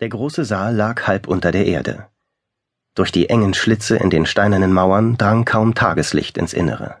[0.00, 2.06] Der große Saal lag halb unter der Erde.
[2.94, 6.96] Durch die engen Schlitze in den steinernen Mauern drang kaum Tageslicht ins Innere.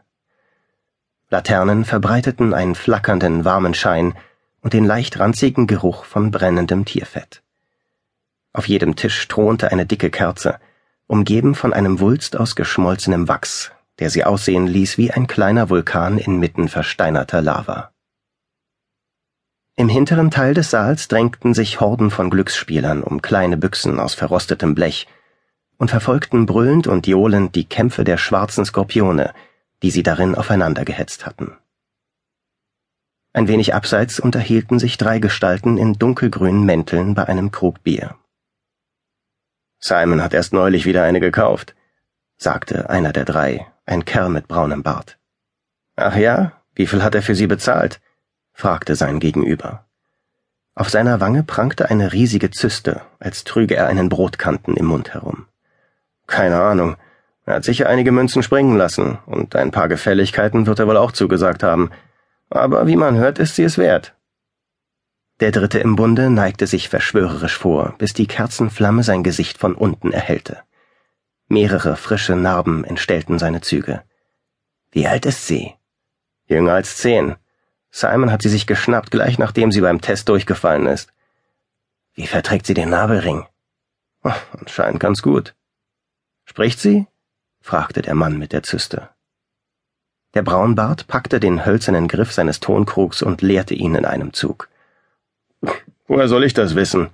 [1.30, 4.14] Laternen verbreiteten einen flackernden, warmen Schein
[4.60, 7.42] und den leicht ranzigen Geruch von brennendem Tierfett.
[8.52, 10.58] Auf jedem Tisch thronte eine dicke Kerze,
[11.06, 16.18] umgeben von einem Wulst aus geschmolzenem Wachs, der sie aussehen ließ wie ein kleiner Vulkan
[16.18, 17.92] inmitten versteinerter Lava.
[19.80, 24.74] Im hinteren Teil des Saals drängten sich Horden von Glücksspielern um kleine Büchsen aus verrostetem
[24.74, 25.08] Blech
[25.78, 29.32] und verfolgten brüllend und johlend die Kämpfe der schwarzen Skorpione,
[29.82, 31.56] die sie darin aufeinander gehetzt hatten.
[33.32, 38.16] Ein wenig abseits unterhielten sich drei Gestalten in dunkelgrünen Mänteln bei einem Krug Bier.
[39.78, 41.74] Simon hat erst neulich wieder eine gekauft,
[42.36, 45.18] sagte einer der drei, ein Kerl mit braunem Bart.
[45.96, 47.98] Ach ja, wie viel hat er für sie bezahlt?
[48.60, 49.86] Fragte sein Gegenüber.
[50.74, 55.46] Auf seiner Wange prangte eine riesige Zyste, als trüge er einen Brotkanten im Mund herum.
[56.26, 56.96] Keine Ahnung.
[57.46, 61.12] Er hat sicher einige Münzen springen lassen, und ein paar Gefälligkeiten wird er wohl auch
[61.12, 61.90] zugesagt haben.
[62.50, 64.14] Aber wie man hört, ist sie es wert.
[65.40, 70.12] Der Dritte im Bunde neigte sich verschwörerisch vor, bis die Kerzenflamme sein Gesicht von unten
[70.12, 70.58] erhellte.
[71.48, 74.02] Mehrere frische Narben entstellten seine Züge.
[74.92, 75.74] Wie alt ist sie?
[76.46, 77.36] Jünger als zehn.
[77.90, 81.12] Simon hat sie sich geschnappt, gleich nachdem sie beim Test durchgefallen ist.
[82.14, 83.46] Wie verträgt sie den Nabelring?
[84.22, 85.54] anscheinend ganz gut.
[86.44, 87.06] Spricht sie?
[87.60, 89.10] fragte der Mann mit der Zyste.
[90.34, 94.68] Der Braunbart packte den hölzernen Griff seines Tonkrugs und leerte ihn in einem Zug.
[96.06, 97.10] Woher soll ich das wissen?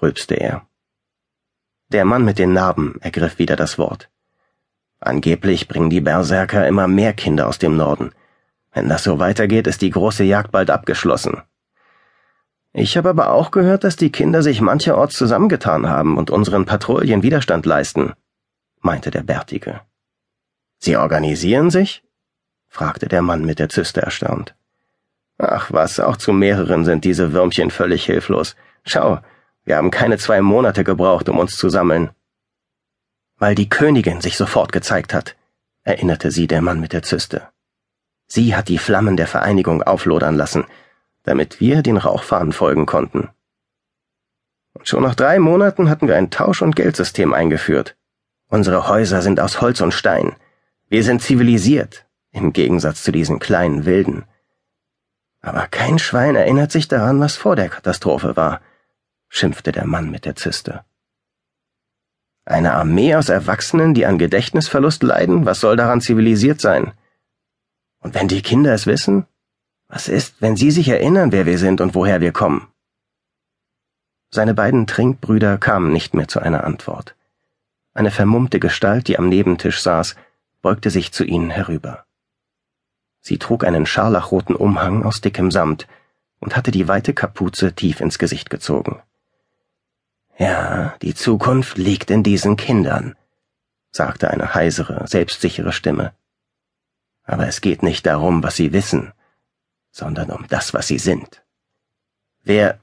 [0.00, 0.66] rülpste er.
[1.88, 4.08] Der Mann mit den Narben ergriff wieder das Wort.
[5.00, 8.12] Angeblich bringen die Berserker immer mehr Kinder aus dem Norden.
[8.72, 11.42] Wenn das so weitergeht, ist die große Jagd bald abgeschlossen.
[12.72, 17.22] Ich habe aber auch gehört, dass die Kinder sich mancherorts zusammengetan haben und unseren Patrouillen
[17.22, 18.12] Widerstand leisten,
[18.80, 19.80] meinte der Bärtige.
[20.78, 22.04] Sie organisieren sich?
[22.68, 24.54] fragte der Mann mit der Zyste erstaunt.
[25.36, 28.54] Ach was, auch zu mehreren sind diese Würmchen völlig hilflos.
[28.84, 29.20] Schau,
[29.64, 32.10] wir haben keine zwei Monate gebraucht, um uns zu sammeln.
[33.36, 35.36] Weil die Königin sich sofort gezeigt hat,
[35.82, 37.48] erinnerte sie der Mann mit der Zyste.
[38.32, 40.64] Sie hat die Flammen der Vereinigung auflodern lassen,
[41.24, 43.28] damit wir den Rauchfahnen folgen konnten.
[44.72, 47.96] Und schon nach drei Monaten hatten wir ein Tausch- und Geldsystem eingeführt.
[48.46, 50.36] Unsere Häuser sind aus Holz und Stein.
[50.88, 54.24] Wir sind zivilisiert, im Gegensatz zu diesen kleinen Wilden.
[55.40, 58.60] Aber kein Schwein erinnert sich daran, was vor der Katastrophe war,
[59.28, 60.84] schimpfte der Mann mit der Zyste.
[62.44, 66.92] Eine Armee aus Erwachsenen, die an Gedächtnisverlust leiden, was soll daran zivilisiert sein?
[68.00, 69.26] Und wenn die Kinder es wissen?
[69.88, 72.68] Was ist, wenn sie sich erinnern, wer wir sind und woher wir kommen?
[74.30, 77.16] Seine beiden Trinkbrüder kamen nicht mehr zu einer Antwort.
[77.92, 80.14] Eine vermummte Gestalt, die am Nebentisch saß,
[80.62, 82.04] beugte sich zu ihnen herüber.
[83.20, 85.88] Sie trug einen scharlachroten Umhang aus dickem Samt
[86.38, 89.02] und hatte die weite Kapuze tief ins Gesicht gezogen.
[90.38, 93.14] Ja, die Zukunft liegt in diesen Kindern,
[93.92, 96.14] sagte eine heisere, selbstsichere Stimme.
[97.30, 99.12] Aber es geht nicht darum, was sie wissen,
[99.92, 101.44] sondern um das, was sie sind.
[102.42, 102.80] Wer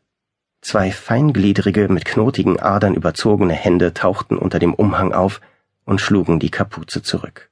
[0.61, 5.41] zwei feingliedrige, mit knotigen Adern überzogene Hände tauchten unter dem Umhang auf
[5.83, 7.49] und schlugen die Kapuze zurück.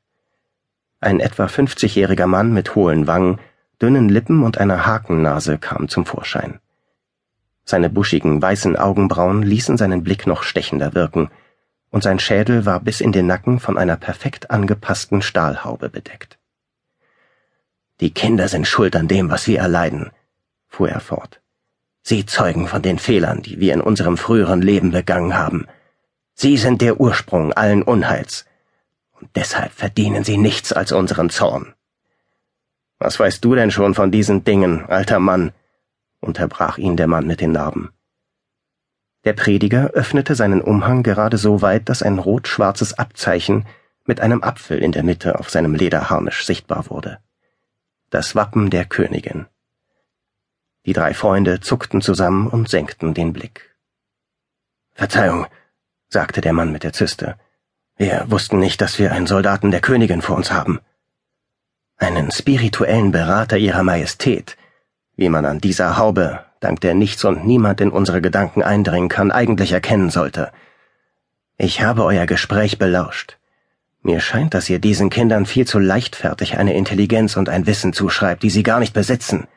[1.02, 3.42] Ein etwa fünfzigjähriger Mann mit hohlen Wangen,
[3.82, 6.62] dünnen Lippen und einer Hakennase kam zum Vorschein.
[7.66, 11.30] Seine buschigen, weißen Augenbrauen ließen seinen Blick noch stechender wirken,
[11.90, 16.38] und sein Schädel war bis in den Nacken von einer perfekt angepassten Stahlhaube bedeckt.
[18.02, 20.12] Die Kinder sind schuld an dem, was wir erleiden,
[20.68, 21.42] fuhr er fort.
[22.02, 25.66] Sie zeugen von den Fehlern, die wir in unserem früheren Leben begangen haben.
[26.34, 28.46] Sie sind der Ursprung allen Unheils.
[29.20, 31.74] Und deshalb verdienen sie nichts als unseren Zorn.
[33.00, 35.54] Was weißt du denn schon von diesen Dingen, alter Mann?
[36.20, 37.92] unterbrach ihn der Mann mit den Narben.
[39.24, 43.66] Der Prediger öffnete seinen Umhang gerade so weit, dass ein rot-schwarzes Abzeichen
[44.06, 47.20] mit einem Apfel in der Mitte auf seinem Lederharnisch sichtbar wurde
[48.10, 49.48] das Wappen der Königin.
[50.86, 53.76] Die drei Freunde zuckten zusammen und senkten den Blick.
[54.94, 55.48] Verzeihung,
[56.08, 57.38] sagte der Mann mit der Zyste.
[57.98, 60.80] Wir wussten nicht, dass wir einen Soldaten der Königin vor uns haben.
[61.98, 64.58] Einen spirituellen Berater ihrer Majestät,
[65.16, 69.32] wie man an dieser Haube, dank der nichts und niemand in unsere Gedanken eindringen kann,
[69.32, 70.52] eigentlich erkennen sollte.
[71.58, 73.38] Ich habe euer Gespräch belauscht.
[74.06, 78.44] Mir scheint, dass ihr diesen Kindern viel zu leichtfertig eine Intelligenz und ein Wissen zuschreibt,
[78.44, 79.48] die sie gar nicht besitzen.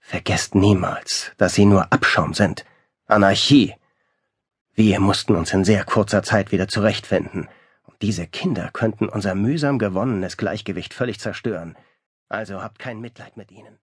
[0.00, 2.64] Vergesst niemals, dass sie nur Abschaum sind.
[3.06, 3.74] Anarchie.
[4.74, 7.48] Wir mussten uns in sehr kurzer Zeit wieder zurechtfinden,
[7.84, 11.76] und diese Kinder könnten unser mühsam gewonnenes Gleichgewicht völlig zerstören.
[12.28, 13.78] Also habt kein Mitleid mit ihnen.